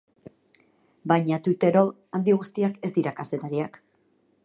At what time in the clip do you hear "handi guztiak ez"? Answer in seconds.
2.19-2.95